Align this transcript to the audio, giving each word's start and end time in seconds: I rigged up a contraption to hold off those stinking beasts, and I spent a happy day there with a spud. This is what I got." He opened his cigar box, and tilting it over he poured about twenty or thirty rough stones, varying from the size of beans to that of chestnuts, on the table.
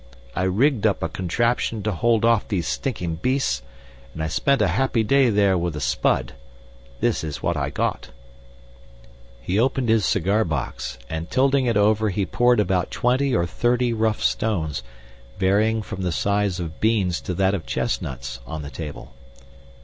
I 0.35 0.45
rigged 0.45 0.87
up 0.87 1.03
a 1.03 1.09
contraption 1.09 1.83
to 1.83 1.91
hold 1.91 2.25
off 2.25 2.47
those 2.47 2.65
stinking 2.65 3.17
beasts, 3.17 3.61
and 4.15 4.23
I 4.23 4.29
spent 4.29 4.59
a 4.59 4.69
happy 4.69 5.03
day 5.03 5.29
there 5.29 5.59
with 5.59 5.75
a 5.75 5.79
spud. 5.79 6.33
This 7.01 7.23
is 7.23 7.43
what 7.43 7.55
I 7.55 7.69
got." 7.69 8.09
He 9.41 9.59
opened 9.59 9.89
his 9.89 10.03
cigar 10.03 10.43
box, 10.43 10.97
and 11.07 11.29
tilting 11.29 11.67
it 11.67 11.77
over 11.77 12.09
he 12.09 12.25
poured 12.25 12.59
about 12.59 12.89
twenty 12.89 13.35
or 13.35 13.45
thirty 13.45 13.93
rough 13.93 14.23
stones, 14.23 14.81
varying 15.37 15.83
from 15.83 16.01
the 16.01 16.11
size 16.11 16.59
of 16.59 16.79
beans 16.79 17.21
to 17.21 17.35
that 17.35 17.53
of 17.53 17.67
chestnuts, 17.67 18.39
on 18.47 18.63
the 18.63 18.71
table. 18.71 19.13